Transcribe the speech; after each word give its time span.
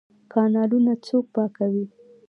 کانالونه 0.31 0.93
څوک 1.05 1.25
پاکوي؟ 1.33 1.85